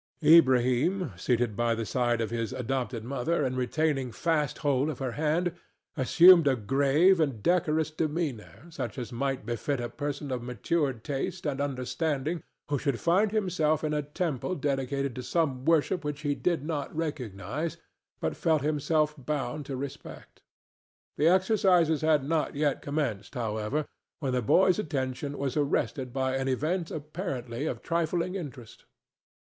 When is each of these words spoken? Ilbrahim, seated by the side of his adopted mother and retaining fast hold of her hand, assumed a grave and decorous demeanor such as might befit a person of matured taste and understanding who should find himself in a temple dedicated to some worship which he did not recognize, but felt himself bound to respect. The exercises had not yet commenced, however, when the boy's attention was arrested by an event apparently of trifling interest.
Ilbrahim, 0.23 1.11
seated 1.15 1.55
by 1.55 1.75
the 1.75 1.85
side 1.85 2.21
of 2.21 2.31
his 2.31 2.53
adopted 2.53 3.03
mother 3.03 3.43
and 3.45 3.55
retaining 3.55 4.11
fast 4.11 4.57
hold 4.65 4.89
of 4.89 4.97
her 4.97 5.11
hand, 5.11 5.53
assumed 5.95 6.47
a 6.47 6.55
grave 6.55 7.19
and 7.19 7.43
decorous 7.43 7.91
demeanor 7.91 8.65
such 8.71 8.97
as 8.97 9.11
might 9.11 9.45
befit 9.45 9.79
a 9.79 9.89
person 9.89 10.31
of 10.31 10.41
matured 10.41 11.03
taste 11.03 11.45
and 11.45 11.61
understanding 11.61 12.41
who 12.67 12.79
should 12.79 12.99
find 12.99 13.31
himself 13.31 13.83
in 13.83 13.93
a 13.93 14.01
temple 14.01 14.55
dedicated 14.55 15.13
to 15.13 15.21
some 15.21 15.65
worship 15.65 16.03
which 16.03 16.21
he 16.21 16.33
did 16.33 16.65
not 16.65 16.91
recognize, 16.95 17.77
but 18.19 18.35
felt 18.35 18.63
himself 18.63 19.13
bound 19.23 19.67
to 19.67 19.77
respect. 19.77 20.41
The 21.15 21.27
exercises 21.27 22.01
had 22.01 22.23
not 22.27 22.55
yet 22.55 22.81
commenced, 22.81 23.35
however, 23.35 23.85
when 24.19 24.33
the 24.33 24.41
boy's 24.41 24.79
attention 24.79 25.37
was 25.37 25.55
arrested 25.55 26.11
by 26.11 26.37
an 26.37 26.47
event 26.47 26.89
apparently 26.89 27.67
of 27.67 27.83
trifling 27.83 28.33
interest. 28.33 28.85